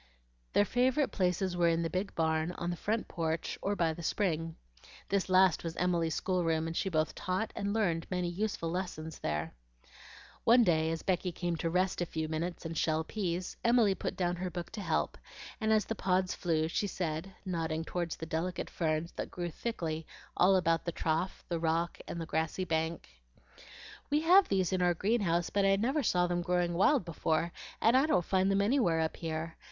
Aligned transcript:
Their 0.53 0.65
favorite 0.65 1.11
places 1.11 1.55
were 1.55 1.67
in 1.67 1.83
the 1.83 1.89
big 1.91 2.15
barn, 2.15 2.53
on 2.53 2.71
the 2.71 2.75
front 2.75 3.07
porch, 3.07 3.59
or 3.61 3.75
by 3.75 3.93
the 3.93 4.01
spring. 4.01 4.55
This 5.09 5.29
last 5.29 5.63
was 5.63 5.75
Emily's 5.75 6.15
schoolroom, 6.15 6.65
and 6.65 6.75
she 6.75 6.89
both 6.89 7.13
taught 7.13 7.53
and 7.55 7.71
learned 7.71 8.09
many 8.09 8.27
useful 8.27 8.71
lessons 8.71 9.19
there. 9.19 9.53
One 10.43 10.63
day 10.63 10.89
as 10.89 11.03
Becky 11.03 11.31
came 11.31 11.55
to 11.57 11.69
rest 11.69 12.01
a 12.01 12.07
few 12.07 12.27
minutes 12.27 12.65
and 12.65 12.75
shell 12.75 13.03
peas, 13.03 13.57
Emily 13.63 13.93
put 13.93 14.15
down 14.15 14.37
her 14.37 14.49
book 14.49 14.71
to 14.71 14.81
help; 14.81 15.19
and 15.59 15.71
as 15.71 15.85
the 15.85 15.93
pods 15.93 16.33
flew, 16.33 16.67
she 16.67 16.87
said, 16.87 17.31
nodding 17.45 17.85
toward 17.85 18.09
the 18.09 18.25
delicate 18.25 18.71
ferns 18.71 19.11
that 19.11 19.29
grew 19.29 19.51
thickly 19.51 20.07
all 20.35 20.55
about 20.55 20.83
the 20.85 20.91
trough, 20.91 21.43
the 21.47 21.59
rock, 21.59 21.99
and 22.07 22.19
the 22.19 22.25
grassy 22.25 22.65
bank, 22.65 23.07
"We 24.09 24.21
have 24.21 24.47
these 24.47 24.73
in 24.73 24.81
our 24.81 24.95
greenhouse, 24.95 25.51
but 25.51 25.63
I 25.63 25.75
never 25.75 26.01
saw 26.01 26.25
them 26.25 26.41
growing 26.41 26.73
wild 26.73 27.05
before, 27.05 27.53
and 27.79 27.95
I 27.95 28.07
don't 28.07 28.25
find 28.25 28.49
them 28.49 28.61
anywhere 28.63 28.99
up 28.99 29.17
here. 29.17 29.57